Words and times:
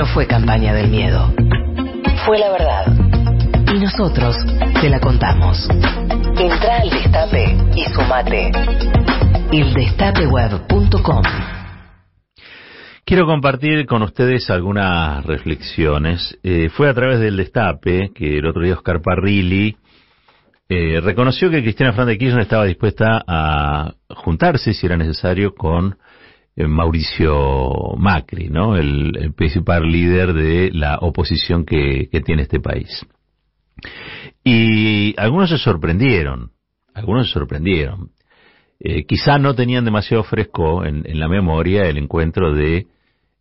No 0.00 0.06
fue 0.06 0.26
campaña 0.26 0.72
del 0.72 0.88
miedo. 0.88 1.30
Fue 2.24 2.38
la 2.38 2.50
verdad. 2.50 2.86
Y 3.70 3.80
nosotros 3.80 4.34
te 4.80 4.88
la 4.88 4.98
contamos. 4.98 5.68
Entra 6.38 6.78
al 6.80 6.88
Destape 6.88 7.54
y 7.76 7.84
sumate. 7.92 8.50
Eldestapeweb.com 9.52 11.22
Quiero 13.04 13.26
compartir 13.26 13.84
con 13.84 14.00
ustedes 14.00 14.48
algunas 14.48 15.22
reflexiones. 15.26 16.34
Eh, 16.42 16.70
fue 16.70 16.88
a 16.88 16.94
través 16.94 17.20
del 17.20 17.36
Destape 17.36 18.12
que 18.14 18.38
el 18.38 18.46
otro 18.46 18.62
día 18.62 18.72
Oscar 18.72 19.02
Parrilli 19.02 19.76
eh, 20.70 20.98
reconoció 21.02 21.50
que 21.50 21.60
Cristina 21.60 21.92
Fernández 21.92 22.14
de 22.14 22.18
Kirchner 22.20 22.42
estaba 22.44 22.64
dispuesta 22.64 23.22
a 23.26 23.92
juntarse, 24.08 24.72
si 24.72 24.86
era 24.86 24.96
necesario, 24.96 25.54
con 25.54 25.88
eh, 25.88 25.96
Mauricio 26.56 27.94
Macri, 27.96 28.48
¿no? 28.48 28.76
El, 28.76 29.32
principal 29.34 29.90
líder 29.90 30.32
de 30.32 30.70
la 30.72 30.98
oposición 31.00 31.64
que, 31.64 32.08
tiene 32.24 32.42
este 32.42 32.60
país. 32.60 33.06
Y 34.44 35.14
algunos 35.18 35.50
se 35.50 35.58
sorprendieron, 35.58 36.50
algunos 36.94 37.28
se 37.28 37.34
sorprendieron. 37.34 38.10
Eh, 38.78 39.04
quizá 39.04 39.38
no 39.38 39.54
tenían 39.54 39.84
demasiado 39.84 40.24
fresco 40.24 40.84
en, 40.84 41.04
la 41.18 41.28
memoria 41.28 41.84
el 41.84 41.98
encuentro 41.98 42.54
de 42.54 42.86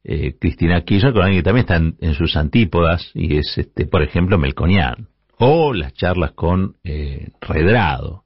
eh, 0.03 0.35
Cristina 0.39 0.81
Kirchner 0.81 1.13
con 1.13 1.23
alguien 1.23 1.41
que 1.41 1.45
también 1.45 1.65
está 1.65 2.05
en, 2.05 2.13
sus 2.13 2.35
antípodas 2.35 3.11
y 3.13 3.37
es, 3.37 3.57
este, 3.57 3.85
por 3.85 4.01
ejemplo, 4.01 4.37
Melconian 4.37 5.07
o 5.37 5.73
las 5.73 5.93
charlas 5.93 6.31
con 6.31 6.75
eh, 6.83 7.29
Redrado. 7.41 8.23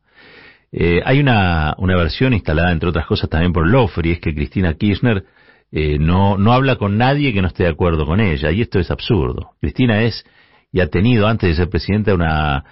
Eh, 0.76 1.02
hay 1.05 1.20
una, 1.20 1.76
una 1.77 1.95
versión 1.95 2.34
instalada, 2.34 2.72
entre 2.72 2.90
otras 2.90 3.05
cosas, 3.05 3.30
también 3.30 3.54
por 3.54 3.70
Lofri, 3.70 4.13
es 4.13 4.20
que 4.20 4.34
Cristina 4.34 4.73
Kirchner 4.73 5.23
eh, 5.72 5.99
no, 5.99 6.36
no 6.40 6.52
habla 6.52 6.77
con 6.77 6.98
nadie 6.98 7.32
que 7.32 7.44
no 7.44 7.48
esté 7.48 7.66
de 7.66 7.70
acuerdo 7.70 8.08
con 8.08 8.20
ella, 8.20 8.52
y 8.52 8.62
esto 8.62 8.80
es 8.80 8.90
absurdo. 8.90 9.52
Cristina 9.62 10.02
es, 10.02 10.26
y 10.72 10.80
ha 10.80 10.88
tenido 10.88 11.27
antes 11.27 11.49
de 11.49 11.55
ser 11.55 11.70
presidenta, 11.70 12.15
una 12.15 12.63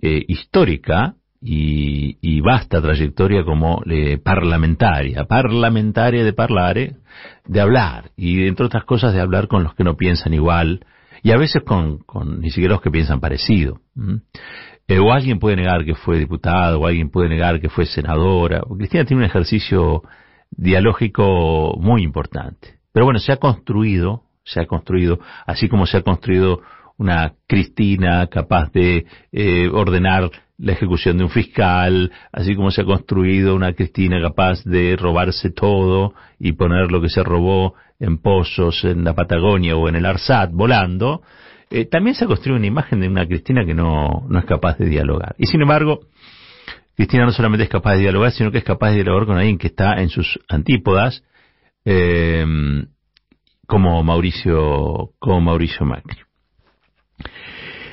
eh, 0.00 0.24
histórica 0.28 1.16
y, 1.42 2.16
y, 2.20 2.40
vasta 2.40 2.80
trayectoria 2.80 3.44
como 3.44 3.82
parlamentaria, 4.22 5.24
parlamentaria 5.24 6.24
de 6.24 6.32
parlare, 6.32 6.96
de 7.44 7.60
hablar, 7.60 8.12
y 8.16 8.46
entre 8.46 8.66
otras 8.66 8.84
cosas 8.84 9.14
de 9.14 9.20
hablar 9.20 9.48
con 9.48 9.64
los 9.64 9.74
que 9.74 9.82
no 9.82 9.96
piensan 9.96 10.32
igual, 10.32 10.84
y 11.24 11.32
a 11.32 11.36
veces 11.36 11.64
con, 11.64 11.98
con 11.98 12.40
ni 12.40 12.50
siquiera 12.50 12.74
los 12.74 12.82
que 12.82 12.92
piensan 12.92 13.18
parecido. 13.18 13.80
O 14.90 15.12
alguien 15.12 15.38
puede 15.38 15.56
negar 15.56 15.84
que 15.84 15.94
fue 15.94 16.18
diputado, 16.18 16.80
o 16.80 16.86
alguien 16.86 17.10
puede 17.10 17.28
negar 17.28 17.60
que 17.60 17.68
fue 17.68 17.84
senadora. 17.84 18.62
Cristina 18.76 19.04
tiene 19.04 19.22
un 19.22 19.28
ejercicio 19.28 20.02
dialógico 20.50 21.76
muy 21.78 22.02
importante. 22.02 22.78
Pero 22.92 23.04
bueno, 23.04 23.20
se 23.20 23.32
ha 23.32 23.36
construido, 23.36 24.22
se 24.44 24.60
ha 24.60 24.66
construido, 24.66 25.18
así 25.46 25.68
como 25.68 25.86
se 25.86 25.98
ha 25.98 26.02
construido 26.02 26.62
una 26.96 27.34
Cristina 27.46 28.26
capaz 28.28 28.72
de 28.72 29.06
eh, 29.30 29.68
ordenar 29.68 30.30
la 30.56 30.72
ejecución 30.72 31.18
de 31.18 31.24
un 31.24 31.30
fiscal, 31.30 32.10
así 32.32 32.56
como 32.56 32.70
se 32.70 32.80
ha 32.80 32.84
construido 32.84 33.54
una 33.54 33.74
Cristina 33.74 34.20
capaz 34.20 34.64
de 34.64 34.96
robarse 34.96 35.50
todo 35.50 36.14
y 36.38 36.52
poner 36.52 36.90
lo 36.90 37.00
que 37.00 37.08
se 37.08 37.22
robó 37.22 37.74
en 38.00 38.18
pozos 38.18 38.84
en 38.84 39.04
la 39.04 39.14
Patagonia 39.14 39.76
o 39.76 39.88
en 39.88 39.96
el 39.96 40.06
Arsat 40.06 40.50
volando, 40.52 41.22
eh, 41.70 41.84
también 41.84 42.14
se 42.14 42.24
ha 42.24 42.26
construido 42.28 42.56
una 42.56 42.66
imagen 42.66 43.00
de 43.00 43.08
una 43.08 43.26
Cristina 43.26 43.64
que 43.64 43.74
no, 43.74 44.26
no 44.28 44.38
es 44.38 44.44
capaz 44.44 44.78
de 44.78 44.86
dialogar. 44.86 45.34
Y 45.38 45.46
sin 45.46 45.60
embargo, 45.60 46.00
Cristina 46.96 47.24
no 47.24 47.32
solamente 47.32 47.64
es 47.64 47.70
capaz 47.70 47.94
de 47.94 48.00
dialogar, 48.00 48.32
sino 48.32 48.50
que 48.50 48.58
es 48.58 48.64
capaz 48.64 48.90
de 48.90 48.96
dialogar 48.96 49.26
con 49.26 49.36
alguien 49.36 49.58
que 49.58 49.68
está 49.68 50.00
en 50.00 50.08
sus 50.08 50.40
antípodas, 50.48 51.22
eh, 51.84 52.44
como 53.66 54.02
Mauricio, 54.02 55.10
como 55.18 55.40
Mauricio 55.40 55.84
Macri. 55.84 56.18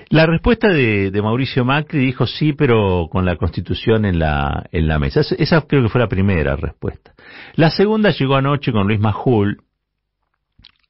La 0.10 0.26
respuesta 0.26 0.70
de, 0.70 1.12
Mauricio 1.22 1.66
Macri 1.66 2.00
dijo 2.00 2.26
sí, 2.28 2.54
pero 2.54 3.08
con 3.12 3.26
la 3.26 3.36
Constitución 3.36 4.06
en 4.06 4.20
la, 4.20 4.66
en 4.72 4.88
la 4.88 5.00
mesa. 5.00 5.22
Esa 5.22 5.62
creo 5.62 5.84
que 5.84 5.90
fue 5.90 6.00
la 6.00 6.08
primera 6.08 6.56
respuesta. 6.56 7.14
La 7.56 7.70
segunda 7.72 8.12
llegó 8.12 8.36
anoche 8.36 8.72
con 8.72 8.88
Luis 8.88 9.00
Majul, 9.00 9.58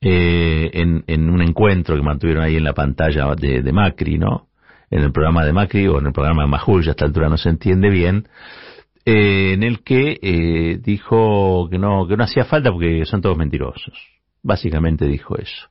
eh, 0.01 0.71
en, 0.73 1.29
un 1.29 1.41
encuentro 1.41 1.95
que 1.95 2.01
mantuvieron 2.01 2.43
ahí 2.43 2.57
en 2.57 2.63
la 2.63 2.73
pantalla 2.73 3.33
de, 3.35 3.71
Macri, 3.71 4.17
¿no? 4.17 4.47
En 4.91 5.01
el 5.01 5.11
programa 5.11 5.43
de 5.45 5.53
Macri 5.53 5.87
o 5.87 5.99
en 5.99 6.07
el 6.07 6.13
programa 6.13 6.43
de 6.43 6.49
Majul, 6.49 6.83
ya 6.83 6.89
a 6.89 6.91
esta 6.91 7.05
altura 7.05 7.29
no 7.29 7.37
se 7.37 7.49
entiende 7.49 7.89
bien, 7.89 8.27
eh, 9.05 9.53
en 9.53 9.63
el 9.63 9.83
que 9.83 10.19
eh, 10.21 10.79
dijo 10.81 11.67
que 11.69 11.79
no, 11.79 12.07
que 12.07 12.17
no 12.17 12.23
hacía 12.23 12.45
falta 12.45 12.71
porque 12.71 13.05
son 13.05 13.21
todos 13.21 13.37
mentirosos. 13.37 13.93
Básicamente 14.43 15.07
dijo 15.07 15.37
eso. 15.37 15.69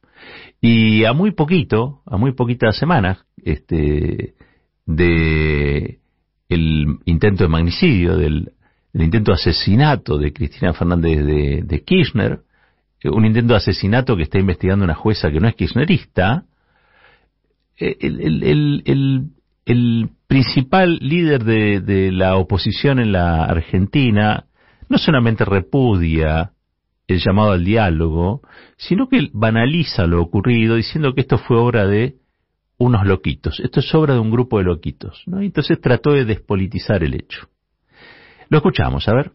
Y 0.60 1.04
a 1.04 1.12
muy 1.12 1.32
poquito, 1.32 2.00
a 2.06 2.16
muy 2.16 2.32
poquitas 2.32 2.76
semanas, 2.76 3.24
este, 3.44 4.34
de 4.86 5.98
el 6.48 6.98
intento 7.04 7.44
de 7.44 7.48
magnicidio, 7.48 8.16
del, 8.16 8.52
intento 8.94 9.32
de 9.32 9.36
asesinato 9.36 10.18
de 10.18 10.32
Cristina 10.32 10.72
Fernández 10.72 11.24
de, 11.24 11.62
de 11.64 11.84
Kirchner, 11.84 12.40
un 13.10 13.24
intento 13.24 13.54
de 13.54 13.58
asesinato 13.58 14.16
que 14.16 14.22
está 14.22 14.38
investigando 14.38 14.84
una 14.84 14.94
jueza 14.94 15.30
que 15.30 15.40
no 15.40 15.48
es 15.48 15.54
kirchnerista, 15.54 16.44
eh, 17.78 17.96
el, 18.00 19.30
principal 20.26 20.98
líder 21.00 21.44
de, 21.44 22.10
la 22.12 22.36
oposición 22.36 22.98
en 22.98 23.12
la 23.12 23.44
Argentina 23.44 24.46
no 24.88 24.98
solamente 24.98 25.44
repudia 25.44 26.52
el 27.06 27.20
llamado 27.20 27.52
al 27.52 27.64
diálogo, 27.64 28.42
sino 28.76 29.08
que 29.08 29.28
banaliza 29.32 30.06
lo 30.06 30.20
ocurrido 30.22 30.76
diciendo 30.76 31.14
que 31.14 31.22
esto 31.22 31.38
fue 31.38 31.58
obra 31.58 31.86
de 31.86 32.16
unos 32.78 33.06
loquitos, 33.06 33.60
esto 33.60 33.80
es 33.80 33.94
obra 33.94 34.14
de 34.14 34.20
un 34.20 34.30
grupo 34.30 34.58
de 34.58 34.64
loquitos, 34.64 35.22
¿no? 35.26 35.40
Entonces 35.40 35.80
trató 35.80 36.12
de 36.12 36.24
despolitizar 36.24 37.04
el 37.04 37.14
hecho. 37.14 37.48
Lo 38.48 38.58
escuchamos, 38.58 39.08
a 39.08 39.14
ver. 39.14 39.32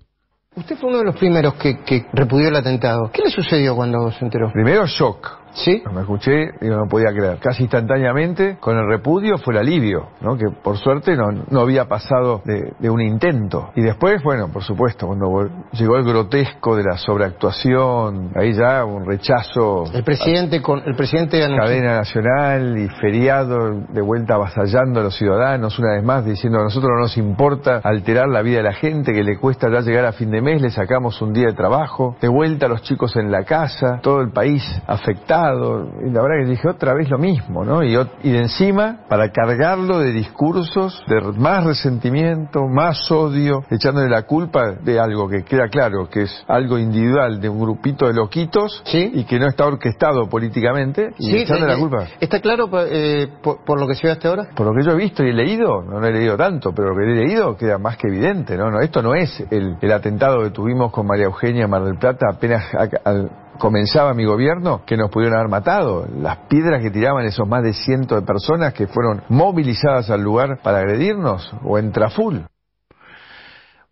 Usted 0.60 0.76
fue 0.76 0.90
uno 0.90 1.00
de 1.00 1.06
los 1.06 1.16
primeros 1.16 1.54
que, 1.54 1.80
que 1.84 2.06
repudió 2.12 2.50
el 2.50 2.56
atentado. 2.58 3.10
¿Qué 3.14 3.22
le 3.22 3.30
sucedió 3.30 3.78
cuando 3.78 4.12
se 4.12 4.26
enteró? 4.26 4.52
Primero, 4.52 4.86
shock. 4.86 5.40
¿Sí? 5.54 5.82
Me 5.94 6.02
escuché 6.02 6.52
y 6.62 6.68
no 6.68 6.88
podía 6.88 7.12
creer. 7.12 7.40
Casi 7.40 7.64
instantáneamente, 7.64 8.58
con 8.60 8.78
el 8.78 8.88
repudio 8.88 9.38
fue 9.38 9.54
el 9.54 9.60
alivio, 9.60 10.10
¿no? 10.22 10.38
Que 10.38 10.50
por 10.50 10.78
suerte 10.78 11.16
no, 11.16 11.32
no 11.50 11.62
había 11.62 11.86
pasado 11.86 12.42
de, 12.46 12.90
un 12.90 13.02
intento. 13.02 13.72
Y 13.76 13.82
después, 13.82 14.24
bueno, 14.24 14.50
por 14.52 14.64
supuesto, 14.64 15.08
cuando 15.08 15.50
llegó 15.74 15.98
el 15.98 16.04
grotesco 16.04 16.76
de 16.76 16.84
la 16.84 16.98
sobreactuación, 16.98 18.32
ahí 18.36 18.54
ya 18.54 18.84
un 18.86 19.06
rechazo. 19.06 19.86
El 19.94 20.04
presidente 20.04 20.62
con 20.62 20.82
el 20.86 20.96
presidente 20.96 21.40
cadena 21.40 21.98
nacional 21.98 22.78
y 22.78 22.88
feriado 22.90 23.82
de 23.90 24.02
vuelta 24.02 24.36
avasallando 24.36 25.00
a 25.00 25.04
los 25.04 25.16
ciudadanos 25.16 25.78
una 25.80 25.94
vez 25.94 26.04
más 26.04 26.26
diciendo 26.26 26.60
a 26.60 26.64
nosotros 26.64 26.90
no 26.96 27.02
nos 27.02 27.18
importa 27.18 27.82
alterar 27.84 28.28
la 28.28 28.42
vida 28.42 28.58
de 28.58 28.64
la 28.64 28.74
gente 28.74 29.14
que 29.14 29.24
le 29.24 29.38
cuesta 29.38 29.70
ya 29.70 29.82
llegar 29.82 30.06
a 30.06 30.12
fin 30.12 30.32
de 30.32 30.42
mes, 30.42 30.62
le 30.62 30.70
sacamos 30.70 31.22
un 31.22 31.34
día 31.34 31.48
de 31.48 31.54
trabajo, 31.54 32.16
de 32.22 32.28
vuelta 32.28 32.66
a 32.66 32.70
los 32.70 32.82
chicos 32.82 33.16
en 33.16 33.32
la 33.32 33.44
casa, 33.44 34.00
todo 34.02 34.22
el 34.22 34.32
país 34.32 34.64
afectado 34.88 35.39
y 36.06 36.10
la 36.10 36.22
verdad 36.22 36.44
que 36.44 36.50
dije 36.50 36.68
otra 36.68 36.94
vez 36.94 37.10
lo 37.10 37.18
mismo, 37.18 37.64
¿no? 37.64 37.84
Y, 37.84 37.96
y 38.24 38.32
de 38.32 38.40
encima, 38.40 39.02
para 39.08 39.32
cargarlo 39.32 40.00
de 40.00 40.12
discursos, 40.12 41.04
de 41.08 41.22
más 41.38 41.64
resentimiento, 41.64 42.68
más 42.68 43.10
odio, 43.12 43.64
echándole 43.70 44.10
la 44.10 44.24
culpa 44.24 44.72
de 44.72 45.00
algo 45.00 45.28
que 45.28 45.44
queda 45.44 45.68
claro, 45.70 46.10
que 46.10 46.24
es 46.24 46.46
algo 46.48 46.78
individual 46.78 47.40
de 47.40 47.50
un 47.50 47.60
grupito 47.60 48.08
de 48.08 48.14
loquitos 48.14 48.84
y 48.92 49.24
que 49.26 49.40
no 49.40 49.48
está 49.48 49.66
orquestado 49.66 50.28
políticamente, 50.30 51.12
y 51.18 51.36
echándole 51.36 51.74
la 51.74 51.78
eh, 51.78 51.82
culpa. 51.82 52.08
¿Está 52.20 52.40
claro 52.40 52.70
eh, 52.88 53.28
por, 53.42 53.80
lo 53.80 53.88
que 53.88 53.96
se 53.96 54.08
ve 54.08 54.14
hasta 54.14 54.30
ahora? 54.30 54.50
Por 54.56 54.68
lo 54.68 54.74
que 54.74 54.86
yo 54.86 54.92
he 54.92 54.98
visto 54.98 55.24
y 55.24 55.30
he 55.30 55.34
leído, 55.34 55.82
no, 55.82 56.06
he 56.06 56.12
leído 56.12 56.38
tanto, 56.38 56.74
pero 56.74 56.90
lo 56.90 56.96
que 56.96 57.04
he 57.04 57.26
leído 57.26 57.56
queda 57.56 57.78
más 57.78 57.98
que 57.98 58.08
evidente, 58.08 58.58
¿no? 58.58 58.70
no 58.72 58.80
esto 58.82 59.02
no 59.02 59.16
es 59.16 59.44
el, 59.52 59.78
el 59.82 59.92
atentado 59.92 60.44
que 60.44 60.52
tuvimos 60.52 60.92
con 60.92 61.08
María 61.08 61.26
Eugenia 61.26 61.68
Mar 61.68 61.84
del 61.84 61.98
Plata 61.98 62.28
apenas 62.30 62.64
al 63.04 63.30
comenzaba 63.60 64.16
mi 64.16 64.26
gobierno 64.26 64.84
que 64.86 64.98
nos 64.98 65.12
pudieron 65.12 65.38
haber 65.38 65.50
matado. 65.50 66.08
Las 66.20 66.48
piedras 66.48 66.82
que 66.82 66.90
tiraban 66.90 67.26
esos 67.26 67.48
más 67.48 67.62
de 67.62 67.74
cientos 67.74 68.20
de 68.20 68.26
personas 68.26 68.74
que 68.74 68.88
fueron 68.88 69.22
movilizadas 69.30 70.10
al 70.10 70.24
lugar 70.24 70.62
para 70.64 70.80
agredirnos 70.80 71.54
o 71.64 71.78
en 71.78 71.92
Traful. 71.92 72.48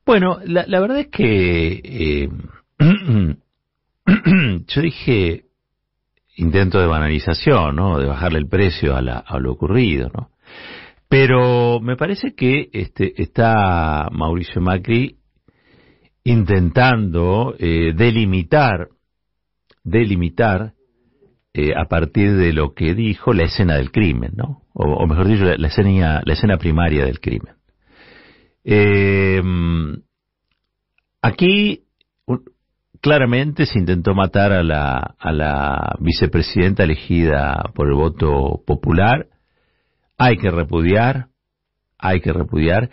Bueno, 0.05 0.39
la, 0.45 0.79
verdad 0.79 0.99
es 0.99 1.07
que 1.07 1.81
eh, 1.83 2.29
yo 4.67 4.81
dije 4.81 5.43
intento 6.37 6.79
de 6.79 6.87
banalización, 6.87 7.75
¿no? 7.75 7.99
De 7.99 8.07
bajarle 8.07 8.39
el 8.39 8.47
precio 8.47 8.95
a, 8.95 9.01
lo 9.01 9.51
ocurrido, 9.51 10.09
¿no? 10.13 10.29
Pero 11.09 11.79
me 11.79 11.95
parece 11.95 12.33
que 12.35 12.69
este, 12.71 13.21
está 13.21 14.07
Mauricio 14.11 14.61
Macri 14.61 15.17
intentando 16.23 17.55
eh, 17.57 17.93
delimitar 17.95 18.89
delimitar 19.87 20.73
eh, 21.53 21.73
a 21.75 21.85
partir 21.85 22.35
de 22.35 22.53
lo 22.53 22.73
que 22.73 22.93
dijo 22.93 23.33
la 23.33 23.43
escena 23.43 23.75
del 23.75 23.91
crimen, 23.91 24.33
¿no? 24.35 24.63
O, 24.73 25.07
mejor 25.07 25.27
dicho, 25.27 25.45
la, 25.45 25.67
escena, 25.67 26.21
la 26.23 26.33
escena 26.33 26.57
primaria 26.57 27.05
del 27.05 27.19
crimen. 27.19 27.55
Eh, 28.63 29.41
aquí, 31.21 31.85
claramente 33.01 33.65
se 33.65 33.79
intentó 33.79 34.13
matar 34.13 34.51
a 34.51 34.61
la, 34.61 35.15
a 35.17 35.31
la 35.31 35.95
vicepresidenta 35.99 36.83
elegida 36.83 37.71
por 37.73 37.87
el 37.87 37.95
voto 37.95 38.61
popular. 38.67 39.27
Hay 40.17 40.37
que 40.37 40.51
repudiar, 40.51 41.27
hay 41.97 42.19
que 42.19 42.33
repudiar, 42.33 42.89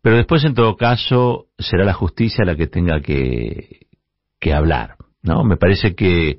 pero 0.00 0.16
después 0.16 0.44
en 0.44 0.54
todo 0.54 0.76
caso 0.76 1.48
será 1.58 1.84
la 1.84 1.92
justicia 1.92 2.44
la 2.44 2.56
que 2.56 2.66
tenga 2.66 3.00
que, 3.00 3.88
que 4.40 4.54
hablar, 4.54 4.96
¿no? 5.26 5.44
Me 5.44 5.56
parece 5.56 5.94
que 5.94 6.38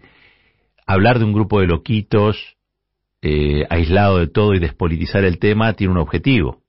hablar 0.86 1.20
de 1.20 1.26
un 1.26 1.34
grupo 1.34 1.60
de 1.60 1.68
loquitos 1.68 2.58
eh, 3.22 3.66
aislado 3.70 4.20
de 4.20 4.28
todo 4.28 4.54
y 4.54 4.60
despolitizar 4.60 5.24
el 5.24 5.40
tema 5.40 5.74
tiene 5.74 5.92
un 5.92 6.00
objetivo. 6.00 6.62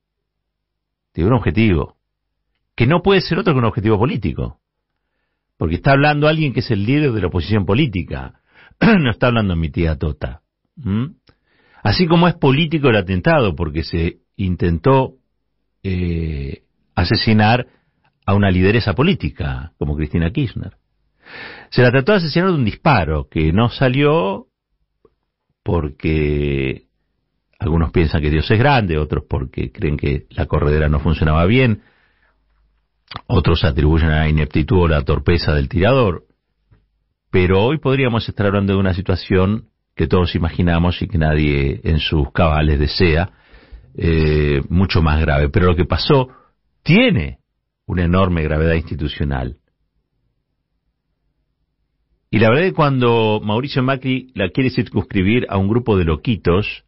Tiene 1.13 1.31
un 1.31 1.37
objetivo. 1.37 1.97
Que 2.75 2.87
no 2.87 3.03
puede 3.03 3.21
ser 3.21 3.39
otro 3.39 3.53
que 3.53 3.59
un 3.59 3.65
objetivo 3.65 3.99
político. 3.99 4.61
Porque 5.57 5.77
está 5.77 5.93
hablando 5.93 6.29
alguien 6.29 6.53
que 6.53 6.61
es 6.61 6.71
el 6.71 6.85
líder 6.85 7.13
de 7.13 7.21
la 7.21 7.27
oposición 7.29 7.67
política. 7.67 8.41
no 8.81 9.11
está 9.11 9.29
hablando 9.29 9.57
mi 9.57 9.71
tía 9.71 9.97
Tota. 9.97 10.43
Así 11.83 12.07
como 12.07 12.29
es 12.29 12.35
político 12.35 12.89
el 12.89 12.97
atentado, 12.97 13.55
porque 13.55 13.83
se 13.83 14.19
intentó 14.37 15.15
eh, 15.83 16.63
asesinar 16.95 17.67
a 18.25 18.35
una 18.35 18.51
lideresa 18.51 18.95
política, 18.95 19.73
como 19.79 19.97
Cristina 19.97 20.31
Kirchner. 20.31 20.78
Se 21.71 21.83
la 21.83 21.91
trató 21.91 22.13
de 22.13 22.19
asesinar 22.19 22.49
de 22.49 22.55
un 22.55 22.65
disparo 22.65 23.29
que 23.29 23.53
no 23.53 23.69
salió 23.69 24.47
porque 25.63 26.87
algunos 27.59 27.91
piensan 27.91 28.23
que 28.23 28.31
Dios 28.31 28.51
es 28.51 28.59
grande, 28.59 28.99
otros 28.99 29.25
porque 29.29 29.71
creen 29.73 29.97
que 29.97 30.27
la 30.31 30.47
corredera 30.47 30.89
no 30.89 31.01
funcionaba 31.01 31.45
bien, 31.45 31.83
otros 33.27 33.65
atribuyen 33.65 34.11
a 34.11 34.21
la 34.21 34.29
ineptitud 34.29 34.83
o 34.83 34.89
la 34.89 35.03
torpeza 35.03 35.55
del 35.55 35.69
tirador. 35.69 36.25
Pero 37.31 37.63
hoy 37.63 37.79
podríamos 37.79 38.29
estar 38.29 38.47
hablando 38.47 38.73
de 38.73 38.79
una 38.79 38.95
situación 38.95 39.69
que 39.95 40.07
todos 40.07 40.35
imaginamos 40.35 41.03
y 41.03 41.09
que 41.09 41.19
nadie 41.19 41.81
en 41.85 41.99
sus 41.99 42.33
cabales 42.33 42.79
desea, 42.79 43.31
eh, 43.97 44.63
mucho 44.69 45.03
más 45.03 45.21
grave. 45.21 45.49
Pero 45.49 45.67
lo 45.67 45.77
que 45.77 45.85
pasó 45.85 46.29
tiene 46.83 47.41
una 47.87 48.05
enorme 48.05 48.43
gravedad 48.43 48.75
institucional. 48.75 49.58
Y 52.31 52.39
la 52.39 52.51
verdad 52.51 52.65
es 52.67 52.71
que 52.73 52.77
cuando 52.77 53.41
Mauricio 53.43 53.83
Macri 53.83 54.33
la 54.35 54.51
quiere 54.51 54.71
circunscribir 54.71 55.47
a 55.49 55.57
un 55.57 55.69
grupo 55.69 55.97
de 55.97 56.05
loquitos, 56.05 56.85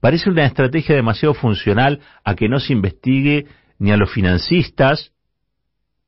parece 0.00 0.30
una 0.30 0.46
estrategia 0.46 0.94
demasiado 0.94 1.34
funcional 1.34 2.00
a 2.24 2.36
que 2.36 2.48
no 2.48 2.60
se 2.60 2.72
investigue 2.72 3.46
ni 3.78 3.90
a 3.90 3.96
los 3.96 4.12
financistas, 4.12 5.12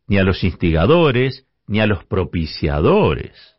ni 0.06 0.18
a 0.18 0.22
los 0.22 0.44
instigadores, 0.44 1.46
ni 1.66 1.80
a 1.80 1.86
los 1.86 2.04
propiciadores. 2.04 3.56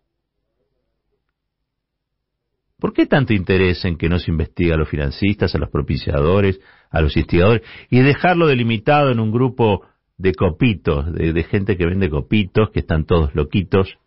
¿Por 2.79 2.93
qué 2.93 3.05
tanto 3.05 3.33
interés 3.33 3.83
en 3.85 3.97
que 3.97 4.07
no 4.07 4.19
se 4.19 4.31
investigue 4.31 4.71
a 4.71 4.77
los 4.77 4.87
financistas, 4.87 5.53
a 5.55 5.57
los 5.57 5.69
propiciadores, 5.69 6.59
a 6.89 7.01
los 7.01 7.17
instigadores, 7.17 7.63
y 7.89 7.99
dejarlo 7.99 8.47
delimitado 8.47 9.11
en 9.11 9.19
un 9.19 9.31
grupo 9.31 9.81
de 10.17 10.33
copitos, 10.33 11.11
de, 11.11 11.33
de 11.33 11.43
gente 11.43 11.75
que 11.75 11.85
vende 11.85 12.09
copitos, 12.09 12.69
que 12.69 12.79
están 12.79 13.05
todos 13.05 13.35
loquitos? 13.35 13.97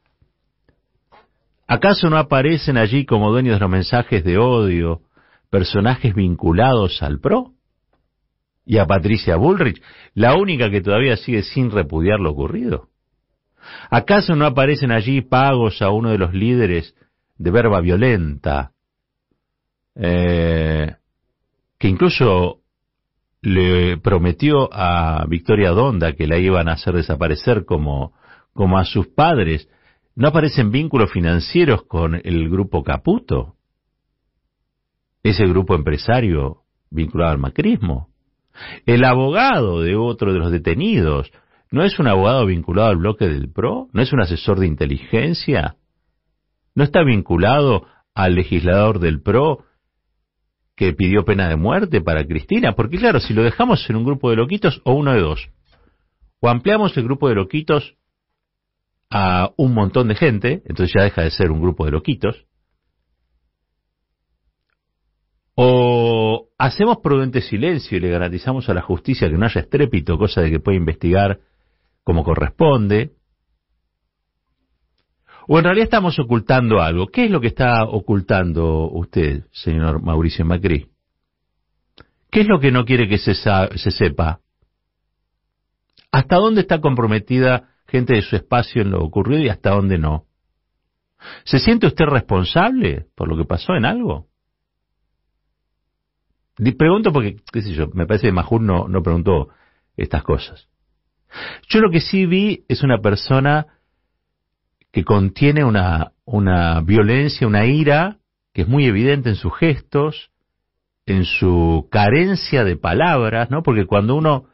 ¿Acaso 1.70 2.11
no 2.11 2.17
aparecen 2.17 2.76
allí 2.76 3.06
como 3.06 3.31
dueños 3.31 3.55
de 3.55 3.61
los 3.61 3.70
mensajes 3.70 4.25
de 4.25 4.38
odio 4.38 5.02
personajes 5.50 6.17
vinculados 6.17 7.00
al 7.00 7.20
PRO? 7.20 7.52
Y 8.67 8.78
a 8.78 8.87
Patricia 8.88 9.37
Bullrich, 9.37 9.81
la 10.14 10.34
única 10.34 10.69
que 10.69 10.81
todavía 10.81 11.17
sigue 11.17 11.44
sin 11.44 11.70
repudiar 11.70 12.19
lo 12.19 12.32
ocurrido. 12.32 12.88
¿Acaso 13.88 14.34
no 14.34 14.46
aparecen 14.46 14.90
allí 14.90 15.20
pagos 15.20 15.81
a 15.81 15.90
uno 15.90 16.11
de 16.11 16.19
los 16.19 16.34
líderes 16.34 16.96
de 17.38 17.50
verba 17.52 17.81
violenta, 17.81 18.73
eh, 19.94 20.96
que 21.78 21.87
incluso 21.87 22.62
le 23.43 23.96
prometió 23.99 24.69
a 24.73 25.25
Victoria 25.28 25.70
Donda 25.70 26.14
que 26.14 26.26
la 26.26 26.37
iban 26.37 26.69
a 26.69 26.73
hacer 26.73 26.96
desaparecer 26.96 27.64
como, 27.64 28.12
como 28.55 28.76
a 28.76 28.84
sus 28.84 29.06
padres 29.06 29.69
¿No 30.17 30.29
aparecen 30.29 30.71
vínculos 30.71 31.12
financieros 31.12 31.85
con 31.85 32.15
el 32.15 32.49
grupo 32.49 32.83
Caputo? 32.83 33.55
Ese 35.23 35.47
grupo 35.47 35.75
empresario 35.75 36.62
vinculado 36.91 37.33
al 37.33 37.39
macrismo. 37.39 38.09
El 38.87 39.05
abogado 39.05 39.81
de 39.81 39.97
otro 39.97 40.33
de 40.33 40.39
los 40.39 40.51
detenidos, 40.51 41.31
¿no 41.71 41.85
es 41.85 41.99
un 41.99 42.09
abogado 42.09 42.47
vinculado 42.47 42.89
al 42.89 42.97
bloque 42.97 43.29
del 43.29 43.51
PRO? 43.53 43.89
¿No 43.93 44.03
es 44.03 44.12
un 44.12 44.21
asesor 44.21 44.59
de 44.59 44.67
inteligencia? 44.67 45.77
¿No 46.75 46.85
está 46.85 47.03
vinculado 47.03 47.87
al 48.15 48.35
legislador 48.35 48.99
del 48.99 49.23
PRO 49.23 49.65
que 50.75 50.93
pidió 50.93 51.25
pena 51.25 51.49
de 51.49 51.57
muerte 51.57 52.01
para 52.01 52.27
Cristina? 52.27 52.73
Porque 52.73 52.99
claro, 52.99 53.21
si 53.21 53.35
lo 53.35 53.45
dejamos 53.45 53.89
en 53.89 53.97
un 53.97 54.05
grupo 54.05 54.31
de 54.31 54.37
loquitos, 54.37 54.83
o 54.85 54.93
uno 54.95 55.12
de 55.12 55.21
dos, 55.21 55.49
o 56.41 56.49
ampliamos 56.49 56.97
el 56.97 57.05
grupo 57.05 57.29
de 57.29 57.37
loquitos 57.37 57.97
a 59.11 59.51
un 59.57 59.75
montón 59.75 60.09
de 60.09 60.15
gente, 60.15 60.62
entonces 60.65 60.93
ya 60.97 61.05
deja 61.05 61.23
de 61.23 61.31
ser 61.31 61.51
un 61.51 61.61
grupo 61.61 61.85
de 61.85 61.91
loquitos, 61.91 62.47
o 65.55 66.49
hacemos 66.57 66.99
prudente 67.03 67.43
silencio 67.43 67.99
y 67.99 68.01
le 68.01 68.09
garantizamos 68.09 68.69
a 68.69 68.75
la 68.75 68.83
justicia 68.83 69.29
que 69.29 69.37
no 69.37 69.45
haya 69.45 69.61
estrépito, 69.61 70.17
cosa 70.17 70.41
de 70.41 70.51
que 70.51 70.61
pueda 70.61 70.79
investigar 70.79 71.41
como 72.05 72.25
corresponde, 72.25 73.12
o 75.49 75.59
en 75.59 75.65
realidad 75.65 75.85
estamos 75.85 76.17
ocultando 76.21 76.81
algo. 76.81 77.09
¿Qué 77.09 77.25
es 77.25 77.31
lo 77.31 77.41
que 77.41 77.49
está 77.49 77.83
ocultando 77.85 78.89
usted, 78.89 79.47
señor 79.51 80.01
Mauricio 80.01 80.45
Macri? 80.45 80.87
¿Qué 82.31 82.43
es 82.43 82.47
lo 82.47 82.61
que 82.61 82.71
no 82.71 82.85
quiere 82.85 83.09
que 83.09 83.19
se, 83.19 83.35
se 83.35 83.91
sepa? 83.91 84.41
¿Hasta 86.12 86.37
dónde 86.37 86.61
está 86.61 86.81
comprometida 86.81 87.69
gente 87.90 88.14
de 88.14 88.22
su 88.22 88.37
espacio 88.37 88.82
en 88.82 88.90
lo 88.90 89.02
ocurrido 89.02 89.42
y 89.42 89.48
hasta 89.48 89.70
dónde 89.70 89.98
no. 89.98 90.26
¿Se 91.44 91.58
siente 91.58 91.87
usted 91.87 92.06
responsable 92.06 93.06
por 93.14 93.28
lo 93.28 93.37
que 93.37 93.44
pasó 93.44 93.75
en 93.75 93.84
algo? 93.84 94.28
Pregunto 96.78 97.12
porque, 97.12 97.37
qué 97.52 97.62
sé 97.62 97.72
yo, 97.72 97.88
me 97.94 98.06
parece 98.06 98.28
que 98.28 98.32
Majur 98.32 98.60
no, 98.60 98.87
no 98.88 99.02
preguntó 99.02 99.48
estas 99.96 100.22
cosas. 100.22 100.69
Yo 101.69 101.81
lo 101.81 101.90
que 101.90 102.00
sí 102.00 102.26
vi 102.26 102.64
es 102.69 102.82
una 102.82 102.98
persona 102.98 103.66
que 104.92 105.04
contiene 105.04 105.64
una, 105.64 106.12
una 106.25 106.81
violencia, 106.81 107.46
una 107.46 107.66
ira, 107.66 108.19
que 108.52 108.62
es 108.62 108.69
muy 108.69 108.87
evidente 108.87 109.31
en 109.31 109.37
sus 109.37 109.56
gestos, 109.56 110.31
en 111.06 111.25
su 111.25 111.88
carencia 111.90 112.64
de 112.64 112.76
palabras, 112.76 113.50
¿no? 113.50 113.62
Porque 113.62 113.87
cuando 113.87 114.16
uno 114.16 114.50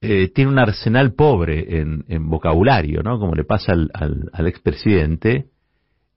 eh, 0.00 0.28
tiene 0.28 0.52
un 0.52 0.58
arsenal 0.60 1.12
pobre 1.14 1.80
en, 1.80 2.28
vocabulario, 2.28 3.02
¿no? 3.02 3.18
Como 3.18 3.34
le 3.34 3.42
pasa 3.42 3.72
al, 3.72 3.90
al, 4.32 4.46
expresidente, 4.46 5.46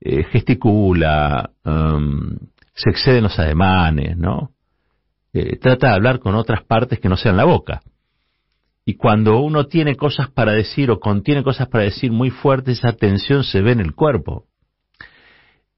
eh, 0.00 0.22
gesticula, 0.24 1.50
um, 1.64 2.36
se 2.74 2.90
excede 2.90 3.18
en 3.18 3.24
los 3.24 3.38
ademanes, 3.40 4.16
¿no? 4.16 4.52
Eh, 5.32 5.56
trata 5.58 5.88
de 5.88 5.94
hablar 5.94 6.20
con 6.20 6.36
otras 6.36 6.62
partes 6.64 7.00
que 7.00 7.08
no 7.08 7.16
sean 7.16 7.36
la 7.36 7.44
boca. 7.44 7.82
Y 8.84 8.94
cuando 8.94 9.40
uno 9.40 9.66
tiene 9.66 9.96
cosas 9.96 10.30
para 10.30 10.52
decir 10.52 10.90
o 10.92 11.00
contiene 11.00 11.42
cosas 11.42 11.68
para 11.68 11.84
decir 11.84 12.12
muy 12.12 12.30
fuertes, 12.30 12.78
esa 12.78 12.92
tensión 12.92 13.42
se 13.42 13.62
ve 13.62 13.72
en 13.72 13.80
el 13.80 13.94
cuerpo. 13.94 14.46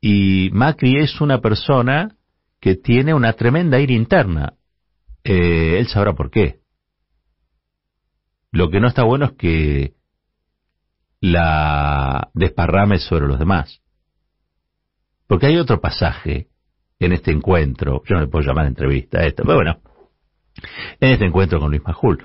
Y 0.01 0.51
Macri 0.53 0.99
es 0.99 1.23
una 1.23 1.41
persona 1.41 2.17
que 2.61 2.77
tiene 2.77 3.15
una 3.15 3.33
tremenda 3.33 3.81
ira 3.81 3.95
interna. 3.95 4.55
él 5.23 5.87
sabrá 5.87 6.13
por 6.13 6.31
qué. 6.31 6.64
Lo 8.55 8.71
que 8.71 8.79
no 8.79 8.87
está 8.87 9.03
bueno 9.03 9.25
es 9.25 9.33
que 9.33 9.95
la 11.21 12.31
desparrame 12.35 12.99
sobre 12.99 13.27
los 13.27 13.41
demás. 13.41 13.83
Porque 15.27 15.47
hay 15.47 15.57
otro 15.57 15.81
pasaje 15.81 16.47
en 17.01 17.13
este 17.13 17.33
encuentro, 17.33 18.03
yo 18.05 18.15
no 18.15 18.21
le 18.21 18.29
puedo 18.29 18.47
llamar 18.47 18.67
entrevista 18.67 19.19
a 19.19 19.27
esto, 19.27 19.43
pero 19.43 19.57
bueno, 19.57 19.81
en 21.01 21.11
este 21.11 21.25
encuentro 21.25 21.59
con 21.59 21.71
Luis 21.71 21.83
Majul, 21.83 22.25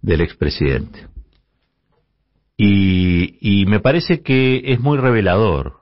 del 0.00 0.20
expresidente. 0.20 1.08
Y, 2.56 3.38
y 3.40 3.66
me 3.66 3.80
parece 3.80 4.22
que 4.22 4.62
es 4.66 4.78
muy 4.78 4.96
revelador, 4.96 5.80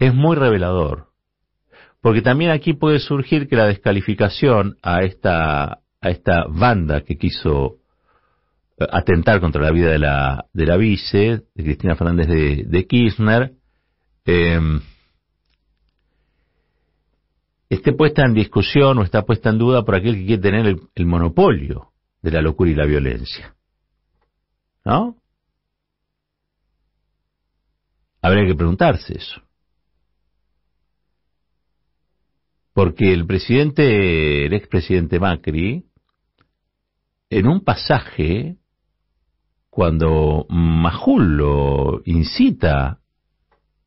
es 0.00 0.12
muy 0.12 0.34
revelador, 0.34 1.10
porque 2.00 2.22
también 2.22 2.50
aquí 2.50 2.72
puede 2.72 2.98
surgir 2.98 3.46
que 3.46 3.54
la 3.54 3.66
descalificación 3.66 4.78
a 4.82 5.04
esta, 5.04 5.78
a 6.00 6.10
esta 6.10 6.46
banda 6.48 7.02
que 7.02 7.16
quiso 7.16 7.78
atentar 8.78 9.40
contra 9.40 9.62
la 9.62 9.70
vida 9.70 9.90
de 9.90 9.98
la, 9.98 10.46
de 10.52 10.66
la 10.66 10.76
vice, 10.76 11.42
de 11.54 11.64
Cristina 11.64 11.94
Fernández 11.94 12.26
de, 12.26 12.86
Kirchner, 12.86 13.52
em, 14.24 14.80
esté 17.68 17.92
puesta 17.92 18.24
en 18.24 18.34
discusión 18.34 18.98
o 18.98 19.02
está 19.02 19.22
puesta 19.22 19.50
en 19.50 19.58
duda 19.58 19.84
por 19.84 19.94
aquel 19.94 20.16
que 20.16 20.26
quiere 20.26 20.42
tener 20.42 20.76
el, 20.94 21.06
monopolio 21.06 21.92
de 22.22 22.30
la 22.30 22.42
locura 22.42 22.70
y 22.70 22.74
la 22.74 22.86
violencia. 22.86 23.54
¿No? 24.84 25.16
Habría 28.20 28.46
que 28.46 28.54
preguntarse 28.54 29.16
eso. 29.16 29.42
Porque 32.72 33.12
el 33.12 33.24
presidente, 33.26 34.46
el 34.46 34.52
expresidente 34.52 35.20
Macri, 35.20 35.84
en 37.30 37.46
un 37.46 37.62
pasaje, 37.62 38.56
cuando 39.74 40.46
Majul 40.50 41.36
lo 41.36 42.00
incita, 42.04 43.00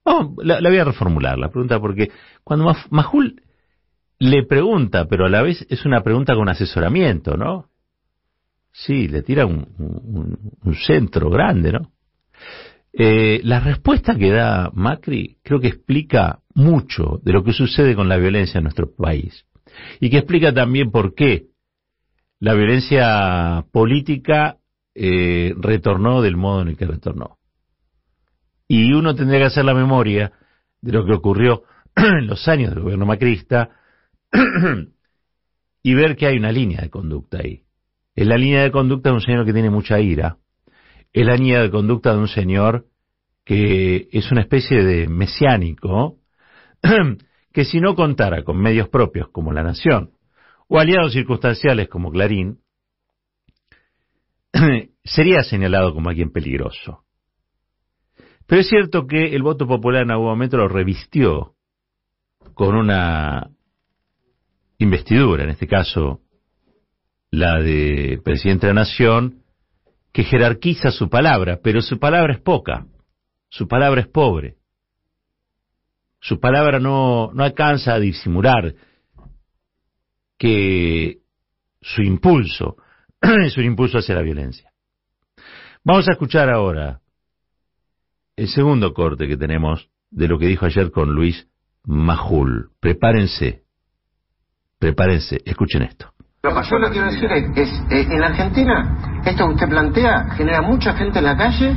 oh, 0.04 0.36
la, 0.44 0.60
voy 0.60 0.80
a 0.80 0.84
reformular 0.84 1.40
la 1.40 1.48
pregunta, 1.48 1.80
porque 1.80 2.12
cuando 2.44 2.76
Majul 2.90 3.42
le 4.20 4.44
pregunta, 4.44 5.06
pero 5.06 5.28
a 5.28 5.30
la 5.30 5.42
vez 5.42 5.66
es 5.70 5.86
una 5.86 6.04
pregunta 6.04 6.36
con 6.36 6.50
asesoramiento, 6.50 7.38
¿no? 7.38 7.70
Sí, 8.74 9.08
le 9.08 9.22
tira 9.22 9.46
un, 9.46 10.76
centro 10.86 11.30
grande, 11.30 11.72
¿no? 11.72 11.94
Eh, 12.92 13.40
la 13.46 13.62
respuesta 13.62 14.18
que 14.18 14.30
da 14.30 14.70
Macri 14.74 15.38
creo 15.42 15.62
que 15.62 15.70
explica 15.70 16.40
mucho 16.54 17.22
de 17.24 17.32
lo 17.32 17.46
que 17.46 17.54
sucede 17.54 17.96
con 17.96 18.10
la 18.10 18.18
violencia 18.18 18.58
en 18.58 18.66
nuestro 18.66 18.94
país 18.94 19.46
y 20.02 20.10
que 20.10 20.18
explica 20.18 20.54
también 20.54 20.92
por 20.92 21.16
qué 21.16 21.46
la 22.40 22.56
violencia 22.56 23.64
política 23.72 24.58
eh, 25.00 25.54
retornó 25.58 26.24
del 26.24 26.38
modo 26.38 26.64
en 26.64 26.70
el 26.70 26.78
que 26.78 26.88
retornó. 26.88 27.38
Y 28.68 28.92
uno 28.94 29.14
tendría 29.14 29.40
que 29.40 29.46
hacer 29.46 29.64
la 29.64 29.76
memoria 29.76 30.32
de 30.82 30.92
lo 30.92 31.06
que 31.06 31.14
ocurrió 31.14 31.64
en 31.96 32.26
los 32.26 32.48
años 32.48 32.72
del 32.72 32.82
gobierno 32.82 33.06
macrista 33.06 33.70
y 35.84 35.94
ver 35.94 36.16
que 36.16 36.26
hay 36.26 36.38
una 36.38 36.52
línea 36.52 36.82
de 36.82 36.90
conducta 36.90 37.38
ahí. 37.38 37.64
Es 38.16 38.26
la 38.26 38.38
línea 38.38 38.64
de 38.64 38.72
conducta 38.72 39.10
de 39.10 39.16
un 39.16 39.22
señor 39.22 39.46
que 39.46 39.54
tiene 39.54 39.70
mucha 39.70 40.00
ira. 40.00 40.38
Es 41.14 41.26
la 41.26 41.36
línea 41.36 41.62
de 41.62 41.70
conducta 41.70 42.14
de 42.14 42.20
un 42.20 42.28
señor 42.28 42.86
que 43.46 44.10
es 44.12 44.32
una 44.32 44.42
especie 44.42 44.84
de 44.84 45.08
mesiánico, 45.08 46.18
que 47.54 47.66
si 47.66 47.80
no 47.80 47.96
contara 47.96 48.44
con 48.44 48.58
medios 48.58 48.90
propios 48.90 49.30
como 49.30 49.54
La 49.54 49.64
Nación, 49.64 50.12
o 50.68 50.80
aliados 50.80 51.14
circunstanciales 51.14 51.88
como 51.88 52.12
Clarín, 52.12 52.60
sería 55.04 55.44
señalado 55.44 55.94
como 55.94 56.10
alguien 56.10 56.32
peligroso. 56.32 57.04
Pero 58.46 58.62
es 58.62 58.68
cierto 58.68 59.08
que 59.08 59.36
el 59.36 59.44
voto 59.44 59.68
popular 59.68 60.04
en 60.04 60.12
algún 60.12 60.28
momento 60.28 60.58
lo 60.58 60.68
revistió 60.68 61.54
con 62.54 62.76
una 62.76 63.50
investidura, 64.78 65.44
en 65.44 65.50
este 65.50 65.68
caso 65.68 66.22
la 67.30 67.62
de 67.62 68.22
presidente 68.24 68.68
de 68.68 68.74
la 68.74 68.82
Nación, 68.82 69.44
que 70.14 70.24
jerarquiza 70.24 70.92
su 70.92 71.10
palabra, 71.10 71.60
pero 71.62 71.82
su 71.82 72.00
palabra 72.00 72.34
es 72.34 72.42
poca, 72.42 72.88
su 73.50 73.68
palabra 73.68 74.02
es 74.02 74.08
pobre, 74.08 74.56
su 76.20 76.40
palabra 76.40 76.80
no, 76.80 77.32
no 77.34 77.44
alcanza 77.44 77.94
a 77.94 78.00
disimular 78.00 78.74
que 80.38 81.18
su 81.82 82.02
impulso 82.02 82.78
es 83.46 83.58
un 83.58 83.66
impulso 83.66 83.98
hacia 83.98 84.16
la 84.16 84.22
violencia. 84.22 84.72
Vamos 85.84 86.08
a 86.08 86.12
escuchar 86.12 86.50
ahora 86.50 87.00
el 88.36 88.48
segundo 88.48 88.94
corte 88.94 89.28
que 89.28 89.38
tenemos 89.38 89.90
de 90.12 90.28
lo 90.28 90.38
que 90.38 90.48
dijo 90.48 90.66
ayer 90.66 90.92
con 90.92 91.14
Luis 91.14 91.48
Majul. 91.86 92.70
Prepárense, 92.80 93.64
prepárense, 94.80 95.42
escuchen 95.46 95.84
esto. 95.84 96.12
Lo 96.44 96.54
que 96.54 96.70
yo 96.70 96.78
lo 96.78 96.90
quiero 96.92 97.08
decir 97.08 97.30
es, 97.56 97.70
eh, 97.90 98.08
en 98.10 98.24
Argentina, 98.24 99.22
esto 99.26 99.48
que 99.48 99.54
usted 99.54 99.70
plantea 99.70 100.30
genera 100.36 100.62
mucha 100.62 100.94
gente 100.94 101.20
en 101.20 101.26
la 101.26 101.36
calle, 101.36 101.76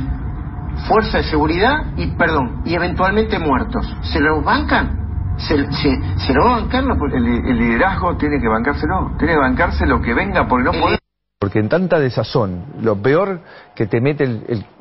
fuerza 0.87 1.17
de 1.17 1.23
seguridad 1.23 1.93
y, 1.97 2.07
perdón, 2.15 2.61
y 2.65 2.75
eventualmente 2.75 3.39
muertos. 3.39 3.85
¿Se 4.03 4.19
los 4.19 4.43
bancan? 4.43 5.35
¿Se, 5.37 5.55
se, 5.71 6.33
lo 6.33 6.45
va 6.45 6.57
a 6.57 6.61
bancar? 6.61 6.83
El, 7.13 7.57
liderazgo 7.57 8.15
tiene 8.17 8.39
que 8.39 8.47
bancárselo, 8.47 9.15
tiene 9.17 9.33
que 9.33 9.39
bancarse 9.39 9.85
lo 9.87 9.99
que 9.99 10.13
venga, 10.13 10.47
porque 10.47 10.65
no 10.65 10.71
puede... 10.71 11.00
Porque 11.41 11.57
en 11.57 11.69
tanta 11.69 11.99
desazón, 11.99 12.65
lo 12.83 13.01
peor 13.01 13.41
que 13.75 13.87
te 13.87 13.99
mete 13.99 14.25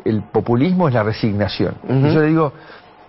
el, 0.05 0.23
populismo 0.31 0.89
es 0.89 0.95
la 0.95 1.03
resignación. 1.03 1.77
yo 1.89 2.21
le 2.21 2.27
digo, 2.27 2.53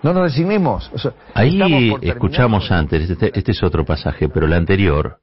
no 0.01 0.13
nos 0.13 0.23
resignemos. 0.23 0.89
Ahí 1.33 1.91
escuchamos 2.01 2.71
antes, 2.71 3.09
este, 3.09 3.37
este, 3.37 3.51
es 3.51 3.61
otro 3.61 3.83
pasaje, 3.83 4.29
pero 4.29 4.45
el 4.45 4.53
anterior, 4.53 5.19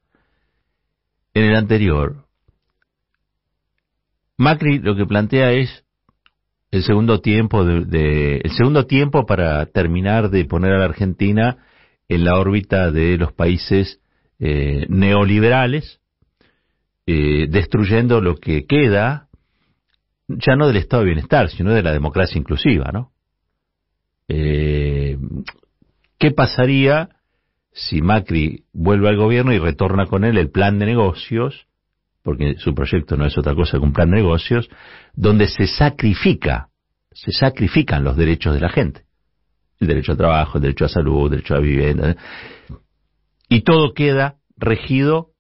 en 1.33 1.45
el 1.45 1.57
anterior, 1.57 2.27
Macri 4.37 4.79
lo 4.79 4.95
que 4.95 5.07
plantea 5.07 5.53
es 5.53 5.87
el 6.71 6.83
segundo 6.83 7.23
tiempo 7.23 7.65
de, 7.65 8.43
el 8.45 8.51
segundo 8.51 8.85
tiempo 8.85 9.25
para 9.25 9.65
terminar 9.65 10.29
de 10.29 10.45
poner 10.45 10.75
a 10.75 10.79
la 10.81 10.85
Argentina 10.85 11.65
en 12.11 12.27
la 12.27 12.39
órbita 12.39 12.91
de 12.91 13.17
los 13.17 13.33
países 13.33 14.01
eh, 14.39 14.85
neoliberales, 14.91 16.03
eh, 17.11 17.47
destruyendo 17.49 18.21
lo 18.21 18.37
que 18.37 18.67
queda, 18.67 19.29
ya 20.29 20.57
no 20.57 20.67
del 20.67 20.77
estado 20.77 21.05
de 21.05 21.07
bienestar, 21.07 21.49
sino 21.49 21.73
de 21.73 21.83
la 21.83 21.91
democracia 21.93 22.39
inclusiva, 22.39 22.91
¿no? 22.93 23.13
Eh, 24.29 25.17
¿Qué 26.19 26.33
pasaría 26.33 27.09
si 27.73 28.03
Macri 28.03 28.65
vuelve 28.75 29.09
al 29.09 29.17
gobierno 29.17 29.55
y 29.55 29.59
retorna 29.59 30.05
con 30.05 30.23
él 30.23 30.37
el 30.37 30.51
plan 30.51 30.79
de 30.79 30.85
negocios, 30.85 31.67
porque 32.23 32.57
su 32.59 32.75
proyecto 32.75 33.17
no 33.17 33.25
es 33.25 33.39
otra 33.39 33.55
cosa 33.55 33.79
que 33.79 33.85
un 33.85 33.95
plan 33.95 34.11
de 34.11 34.17
negocios, 34.17 34.69
donde 35.15 35.49
se 35.49 35.67
sacrifica, 35.67 36.69
se 37.11 37.33
sacrifican 37.33 38.05
los 38.05 38.19
derechos 38.19 38.53
de 38.53 38.61
la 38.61 38.69
gente? 38.69 39.05
el 39.81 39.87
derecho 39.87 40.13
al 40.13 40.19
trabajo, 40.19 40.59
el 40.59 40.63
derecho 40.63 40.85
a 40.85 40.89
salud, 40.89 41.25
el 41.27 41.39
derecho 41.39 41.55
a 41.55 41.61
vivienda, 41.61 42.17
y 43.49 43.63
todo 43.63 43.95
queda 43.95 44.35
regido 44.59 45.31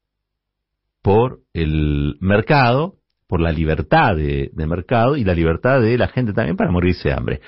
por 1.08 1.40
el 1.54 2.18
mercado, 2.20 2.96
por 3.26 3.40
la 3.40 3.50
libertad 3.50 4.14
de, 4.14 4.50
mercado 4.54 5.16
y 5.16 5.24
la 5.24 5.32
libertad 5.32 5.80
de 5.80 5.96
la 5.96 6.08
gente 6.08 6.34
también 6.34 6.54
para 6.54 6.70
morirse 6.70 7.08
de 7.08 7.14
hambre. 7.14 7.40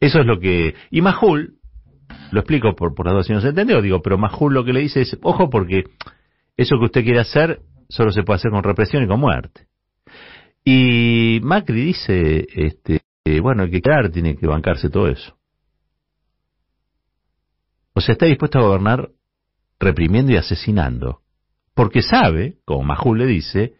Eso 0.00 0.20
es 0.20 0.26
lo 0.26 0.38
que... 0.38 0.74
Y 0.90 1.00
Majul, 1.00 1.54
lo 2.30 2.40
explico 2.40 2.76
por, 2.76 2.94
por 2.94 3.06
las 3.06 3.14
dos 3.14 3.26
si 3.26 3.32
no 3.32 3.40
se 3.40 3.48
entendió, 3.48 3.80
digo, 3.80 4.02
pero 4.02 4.18
Majul 4.18 4.52
lo 4.52 4.66
que 4.66 4.74
le 4.74 4.80
dice 4.80 5.00
es, 5.00 5.16
ojo 5.22 5.48
porque 5.48 5.84
eso 6.58 6.76
que 6.78 6.84
usted 6.84 7.04
quiere 7.04 7.20
hacer 7.20 7.62
solo 7.88 8.12
se 8.12 8.22
puede 8.22 8.36
hacer 8.36 8.50
con 8.50 8.62
represión 8.62 9.02
y 9.02 9.06
con 9.06 9.18
muerte. 9.18 9.66
Y 10.62 11.40
Macri 11.42 11.86
dice, 11.86 12.46
este, 12.54 13.00
bueno, 13.40 13.62
hay 13.62 13.70
que 13.70 13.80
quedar, 13.80 14.10
tiene 14.10 14.36
que 14.36 14.46
bancarse 14.46 14.90
todo 14.90 15.08
eso. 15.08 15.38
O 17.94 18.02
sea, 18.02 18.12
está 18.12 18.26
dispuesto 18.26 18.58
a 18.58 18.62
gobernar 18.62 19.08
reprimiendo 19.80 20.32
y 20.32 20.36
asesinando. 20.36 21.22
Porque 21.76 22.00
sabe, 22.00 22.56
como 22.64 22.84
Majul 22.84 23.18
le 23.18 23.26
dice, 23.26 23.74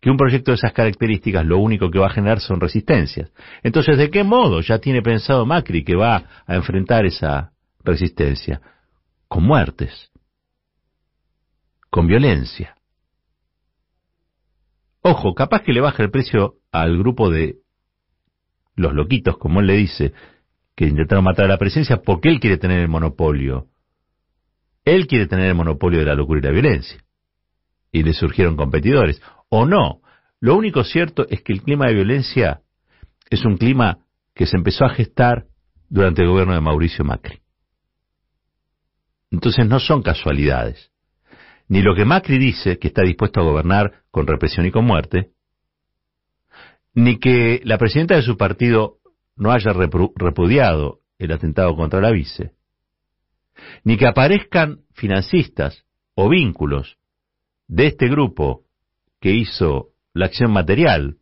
que 0.00 0.10
un 0.10 0.16
proyecto 0.16 0.50
de 0.50 0.56
esas 0.56 0.72
características 0.72 1.46
lo 1.46 1.58
único 1.58 1.92
que 1.92 2.00
va 2.00 2.08
a 2.08 2.10
generar 2.10 2.40
son 2.40 2.60
resistencias. 2.60 3.32
Entonces, 3.62 3.96
¿de 3.96 4.10
qué 4.10 4.24
modo 4.24 4.60
ya 4.62 4.80
tiene 4.80 5.00
pensado 5.00 5.46
Macri 5.46 5.84
que 5.84 5.94
va 5.94 6.24
a 6.44 6.56
enfrentar 6.56 7.06
esa 7.06 7.52
resistencia? 7.84 8.60
Con 9.28 9.44
muertes, 9.44 10.10
con 11.88 12.08
violencia. 12.08 12.76
Ojo, 15.02 15.32
capaz 15.32 15.62
que 15.62 15.72
le 15.72 15.80
baja 15.80 16.02
el 16.02 16.10
precio 16.10 16.54
al 16.72 16.98
grupo 16.98 17.30
de 17.30 17.58
los 18.74 18.92
loquitos, 18.92 19.38
como 19.38 19.60
él 19.60 19.68
le 19.68 19.76
dice, 19.76 20.12
que 20.74 20.86
intentaron 20.86 21.22
matar 21.22 21.44
a 21.44 21.50
la 21.50 21.58
presencia 21.58 21.98
porque 21.98 22.28
él 22.28 22.40
quiere 22.40 22.58
tener 22.58 22.80
el 22.80 22.88
monopolio. 22.88 23.68
Él 24.84 25.06
quiere 25.06 25.28
tener 25.28 25.46
el 25.46 25.54
monopolio 25.54 26.00
de 26.00 26.06
la 26.06 26.16
locura 26.16 26.40
y 26.40 26.42
la 26.42 26.50
violencia. 26.50 27.05
Y 27.96 28.02
le 28.02 28.12
surgieron 28.12 28.56
competidores. 28.56 29.22
O 29.48 29.64
no. 29.64 30.02
Lo 30.38 30.54
único 30.54 30.84
cierto 30.84 31.26
es 31.30 31.40
que 31.40 31.54
el 31.54 31.62
clima 31.62 31.86
de 31.86 31.94
violencia 31.94 32.60
es 33.30 33.42
un 33.46 33.56
clima 33.56 34.00
que 34.34 34.44
se 34.44 34.58
empezó 34.58 34.84
a 34.84 34.90
gestar 34.90 35.46
durante 35.88 36.20
el 36.20 36.28
gobierno 36.28 36.52
de 36.52 36.60
Mauricio 36.60 37.06
Macri. 37.06 37.40
Entonces 39.30 39.66
no 39.66 39.80
son 39.80 40.02
casualidades. 40.02 40.92
Ni 41.68 41.80
lo 41.80 41.94
que 41.94 42.04
Macri 42.04 42.36
dice, 42.36 42.78
que 42.78 42.88
está 42.88 43.00
dispuesto 43.00 43.40
a 43.40 43.44
gobernar 43.44 44.02
con 44.10 44.26
represión 44.26 44.66
y 44.66 44.70
con 44.70 44.84
muerte, 44.84 45.30
ni 46.92 47.18
que 47.18 47.62
la 47.64 47.78
presidenta 47.78 48.14
de 48.14 48.22
su 48.22 48.36
partido 48.36 48.98
no 49.36 49.52
haya 49.52 49.72
repudiado 49.72 51.00
el 51.18 51.32
atentado 51.32 51.74
contra 51.74 52.02
la 52.02 52.10
vice, 52.10 52.52
ni 53.84 53.96
que 53.96 54.06
aparezcan 54.06 54.80
financistas 54.92 55.86
o 56.14 56.28
vínculos 56.28 56.98
de 57.68 57.86
este 57.86 58.08
grupo 58.08 58.64
que 59.20 59.32
hizo 59.32 59.88
la 60.14 60.26
acción 60.26 60.52
material 60.52 61.16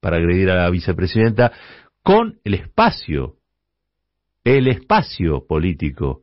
para 0.00 0.16
agredir 0.16 0.50
a 0.50 0.56
la 0.56 0.70
vicepresidenta 0.70 1.52
con 2.02 2.38
el 2.44 2.54
espacio, 2.54 3.36
el 4.44 4.68
espacio 4.68 5.46
político 5.46 6.22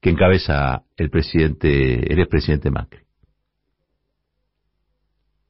que 0.00 0.10
encabeza 0.10 0.82
el 0.96 1.10
presidente, 1.10 2.12
el 2.12 2.20
expresidente 2.20 2.70
Macri. 2.70 3.00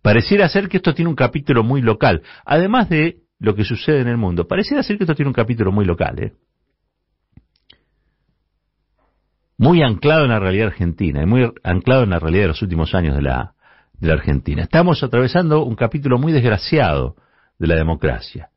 Pareciera 0.03 0.49
ser 0.49 0.69
que 0.69 0.79
esto 0.79 0.95
tiene 0.95 1.11
un 1.11 1.17
capítulo 1.17 1.63
muy 1.63 1.83
local, 1.83 2.23
además 2.45 2.89
de 2.89 3.23
lo 3.39 3.55
que 3.55 3.65
sucede 3.65 4.01
en 4.01 4.09
el 4.09 4.17
mundo. 4.17 4.47
Pareciera 4.47 4.83
ser 4.83 4.97
que 4.97 5.05
esto 5.05 5.15
tiene 5.15 5.29
un 5.29 5.35
capítulo 5.35 5.73
muy 5.73 5.85
local, 5.85 6.19
¿eh? 6.23 6.33
Muy 9.59 9.83
anclado 9.83 10.25
en 10.25 10.31
la 10.31 10.39
realidad 10.39 10.69
argentina 10.69 11.23
y 11.23 11.27
muy 11.27 11.53
anclado 11.65 12.05
en 12.05 12.11
la 12.11 12.21
realidad 12.21 12.45
de 12.45 12.49
los 12.49 12.63
últimos 12.63 12.95
años 12.95 13.17
de 13.17 13.23
la, 13.23 13.55
Argentina. 14.01 14.63
Estamos 14.63 15.03
atravesando 15.03 15.65
un 15.65 15.75
capítulo 15.75 16.19
muy 16.19 16.33
desgraciado 16.33 17.17
de 17.59 17.67
la 17.67 17.75
democracia. 17.75 18.51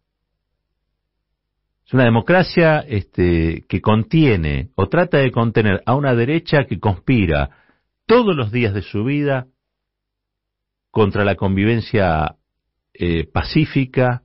Es 1.84 1.92
una 1.96 2.04
democracia 2.04 2.86
este, 2.88 3.66
que 3.68 3.82
contiene 3.82 4.70
o 4.76 4.88
trata 4.88 5.18
de 5.18 5.32
contener 5.32 5.82
a 5.88 5.96
una 5.96 6.14
derecha 6.14 6.66
que 6.66 6.80
conspira 6.80 7.50
todos 8.06 8.36
los 8.36 8.52
días 8.52 8.76
de 8.76 8.84
su 8.84 9.04
vida 9.04 9.48
contra 10.92 11.26
la 11.26 11.34
convivencia 11.34 12.36
eh, 12.94 13.26
pacífica, 13.26 14.22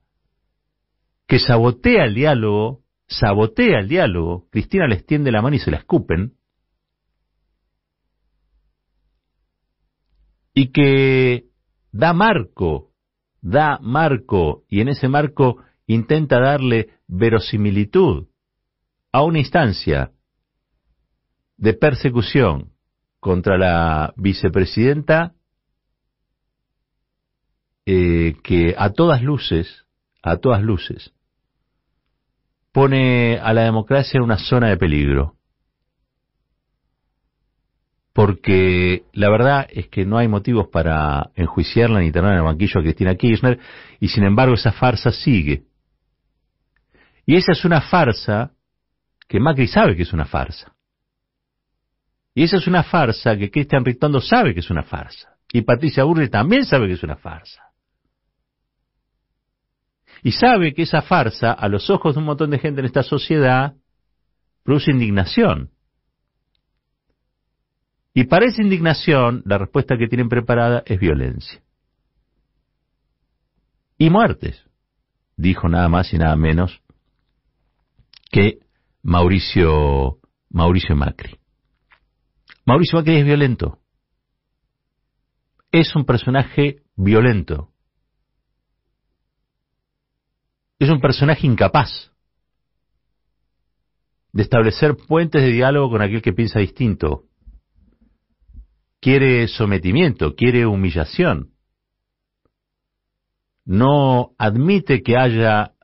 que 1.27 1.39
sabotea 1.39 2.05
el 2.05 2.15
diálogo, 2.15 2.83
sabotea 3.09 3.79
el 3.79 3.89
diálogo, 3.89 4.49
Cristina 4.51 4.87
les 4.87 5.07
tiende 5.07 5.33
la 5.33 5.41
mano 5.41 5.57
y 5.57 5.61
se 5.61 5.71
la 5.71 5.79
escupen, 5.79 6.36
y 10.59 10.69
que 10.69 11.51
da 11.93 12.15
marco, 12.15 12.91
da 13.43 13.79
marco, 13.83 14.65
y 14.71 14.81
en 14.81 14.89
ese 14.89 15.07
marco 15.07 15.59
intenta 15.87 16.41
darle 16.41 16.95
verosimilitud 17.07 18.27
a 19.13 19.23
una 19.23 19.39
instancia 19.39 20.13
de 21.59 21.75
persecución 21.75 22.73
contra 23.21 23.59
la 23.59 24.15
vicepresidenta 24.17 25.35
eh, 27.85 28.37
que 28.43 28.75
a 28.79 28.95
todas 28.95 29.23
luces, 29.23 29.85
a 30.23 30.39
todas 30.39 30.63
luces, 30.63 31.13
pone 32.73 33.39
a 33.39 33.53
la 33.53 33.65
democracia 33.65 34.17
en 34.17 34.25
una 34.25 34.39
zona 34.39 34.71
de 34.71 34.79
peligro. 34.79 35.36
Porque 38.17 39.05
la 39.13 39.31
verdad 39.31 39.69
es 39.71 39.87
que 39.89 40.05
no 40.05 40.19
hay 40.19 40.27
motivos 40.27 40.67
para 40.73 41.31
enjuiciarla 41.37 42.01
ni 42.01 42.11
tener 42.11 42.33
en 42.33 42.39
el 42.39 42.45
banquillo 42.45 42.81
a 42.81 42.83
Cristina 42.83 43.15
Kirchner, 43.15 43.61
y 44.01 44.09
sin 44.09 44.25
embargo 44.25 44.55
esa 44.55 44.73
farsa 44.73 45.13
sigue. 45.13 45.63
Y 47.27 47.37
esa 47.37 47.53
es 47.53 47.65
una 47.65 47.81
farsa 47.81 48.51
que 49.29 49.39
Macri 49.39 49.69
sabe 49.69 49.95
que 49.95 50.03
es 50.03 50.13
una 50.13 50.25
farsa. 50.25 50.73
Y 52.35 52.43
esa 52.43 52.57
es 52.57 52.67
una 52.67 52.83
farsa 52.83 53.37
que 53.37 53.51
Cristian 53.51 53.85
Ritondo 53.85 54.21
sabe 54.21 54.53
que 54.55 54.61
es 54.61 54.71
una 54.71 54.83
farsa. 54.83 55.37
Y 55.53 55.63
Patricia 55.63 56.03
Burri 56.03 56.29
también 56.29 56.65
sabe 56.65 56.89
que 56.89 56.95
es 56.95 57.03
una 57.05 57.17
farsa 57.17 57.67
y 60.27 60.33
sabe 60.33 60.75
que 60.75 60.83
esa 60.83 61.03
farsa, 61.03 61.53
a 61.53 61.69
los 61.69 61.89
ojos 61.91 62.15
de 62.15 62.19
un 62.19 62.27
montón 62.27 62.51
de 62.51 62.59
gente 62.59 62.81
en 62.81 62.87
esta 62.87 63.05
sociedad, 63.05 63.75
produce 64.65 64.91
indignación. 64.91 65.71
Y 68.17 68.25
para 68.25 68.47
esa 68.47 68.63
indignación, 68.63 69.43
la 69.45 69.59
respuesta 69.59 69.99
que 69.99 70.09
tienen 70.09 70.31
preparada 70.31 70.83
es 70.87 70.99
violencia. 70.99 71.61
Y 73.99 74.09
muertes, 74.09 74.65
dijo 75.37 75.69
nada 75.69 75.91
más 75.91 76.11
y 76.15 76.17
nada 76.17 76.35
menos 76.35 76.81
que 78.33 78.61
Mauricio, 79.03 80.19
Mauricio 80.49 80.97
Macri. 80.97 81.39
Mauricio 82.65 82.99
Macri 82.99 83.17
es 83.19 83.27
violento. 83.27 83.81
Es 85.71 85.95
un 85.95 86.07
personaje 86.07 86.83
violento. 86.97 87.71
es 90.79 90.91
un 90.91 91.01
personaje 91.01 91.47
incapaz 91.47 92.13
de 94.33 94.43
establecer 94.43 94.97
puentes 94.97 95.43
de 95.43 95.49
diálogo 95.49 95.91
con 95.91 96.03
aquel 96.03 96.21
que 96.21 96.33
piensa 96.33 96.61
distinto. 96.61 97.25
Quiere 99.07 99.47
sometimiento, 99.47 100.35
quiere 100.35 100.67
humillación. 100.67 101.53
No 103.65 104.33
admite 104.37 105.05
que 105.05 105.17
haya 105.17 105.75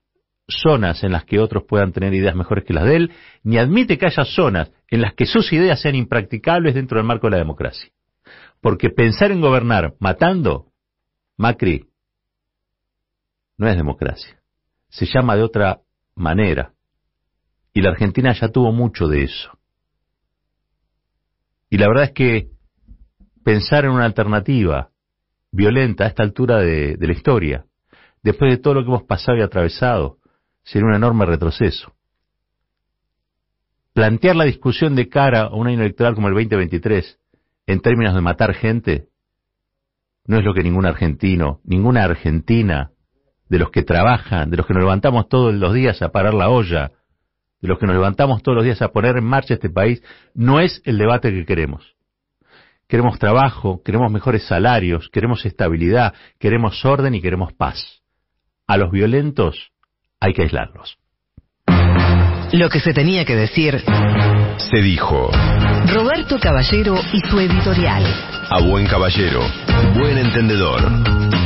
zonas 0.49 1.05
en 1.05 1.13
las 1.13 1.25
que 1.25 1.39
otros 1.39 1.63
puedan 1.69 1.93
tener 1.93 2.13
ideas 2.15 2.35
mejores 2.35 2.65
que 2.65 2.73
las 2.73 2.85
de 2.85 2.97
él, 2.97 3.13
ni 3.45 3.59
admite 3.59 3.97
que 3.97 4.07
haya 4.07 4.25
zonas 4.25 4.73
en 4.89 5.03
las 5.03 5.15
que 5.15 5.27
sus 5.27 5.53
ideas 5.53 5.81
sean 5.81 5.95
impracticables 5.95 6.75
dentro 6.75 6.99
del 6.99 7.07
marco 7.07 7.29
de 7.29 7.33
la 7.33 7.39
democracia. 7.39 7.93
Porque 8.61 8.91
pensar 8.91 9.31
en 9.31 9.41
gobernar 9.41 9.95
matando, 10.01 10.73
Macri, 11.37 11.87
no 13.57 13.69
es 13.69 13.77
democracia 13.77 14.43
se 14.93 15.07
llama 15.07 15.37
de 15.37 15.43
otra 15.43 15.81
manera. 16.15 16.75
Y 17.73 17.81
la 17.81 17.91
Argentina 17.91 18.35
ya 18.39 18.49
tuvo 18.49 18.73
mucho 18.73 19.07
de 19.09 19.25
eso. 19.25 19.59
Y 21.71 21.79
la 21.79 21.89
verdad 21.89 22.05
es 22.05 22.13
que 22.13 22.51
pensar 23.43 23.85
en 23.85 23.93
una 23.93 24.05
alternativa 24.05 24.91
violenta 25.51 26.05
a 26.05 26.09
esta 26.09 26.23
altura 26.23 26.59
de, 26.59 26.97
la 26.99 27.13
historia, 27.13 27.67
después 28.23 28.51
de 28.51 28.59
todo 28.59 28.75
lo 28.75 28.83
que 28.83 28.89
hemos 28.89 29.05
pasado 29.05 29.39
y 29.39 29.43
atravesado, 29.43 30.19
sería 30.63 30.89
un 30.89 30.95
enorme 30.95 31.27
retroceso. 31.27 31.93
Plantear 33.93 34.37
la 34.37 34.45
discusión 34.45 34.95
de 34.95 35.09
cara 35.09 35.43
a 35.43 35.55
un 35.55 35.67
año 35.67 35.81
electoral 35.81 36.15
como 36.15 36.29
el 36.29 36.35
2023 36.35 37.19
en 37.67 37.81
términos 37.81 38.15
de 38.15 38.21
matar 38.23 38.55
gente 38.55 39.09
no 40.25 40.39
es 40.39 40.45
lo 40.45 40.55
que 40.55 40.63
ningún 40.63 40.87
argentino, 40.87 41.61
ninguna 41.65 42.05
argentina 42.05 42.93
de 43.49 43.59
los 43.59 43.71
que 43.71 43.83
trabajan, 43.83 44.51
de 44.51 44.57
los 44.57 44.67
que 44.67 44.73
nos 44.73 44.83
levantamos 44.83 45.29
todos 45.29 45.53
los 45.53 45.75
días 45.75 46.01
a 46.01 46.11
parar 46.11 46.33
la 46.33 46.49
olla, 46.49 46.93
de 47.61 47.69
los 47.69 47.79
que 47.79 47.87
nos 47.87 47.95
levantamos 47.95 48.43
todos 48.43 48.57
los 48.57 48.65
días 48.65 48.81
a 48.83 48.93
poner 48.93 49.17
en 49.19 49.25
marcha 49.25 49.55
este 49.55 49.69
país, 49.69 50.03
no 50.35 50.61
es 50.61 50.81
el 50.85 50.97
debate 50.97 51.31
que 51.33 51.45
queremos. 51.45 51.95
Queremos 52.93 53.19
trabajo, 53.19 53.81
queremos 53.83 54.13
mejores 54.13 54.45
salarios, 54.45 55.09
queremos 55.11 55.47
estabilidad, 55.47 56.13
queremos 56.39 56.85
orden 56.85 57.15
y 57.15 57.23
queremos 57.23 57.55
paz. 57.55 58.03
A 58.67 58.77
los 58.77 58.91
violentos 58.91 59.71
hay 60.21 60.35
que 60.35 60.43
aislarlos. 60.43 60.99
Lo 62.53 62.69
que 62.69 62.81
se 62.81 62.93
tenía 62.93 63.25
que 63.25 63.35
decir 63.35 63.83
se 64.59 64.83
dijo. 64.83 65.31
Roberto 65.87 66.39
Caballero 66.39 66.97
y 67.15 67.21
su 67.31 67.41
editorial. 67.41 68.05
A 68.51 68.61
buen 68.61 68.87
caballero, 68.87 69.41
buen 69.95 70.19
entendedor. 70.19 71.42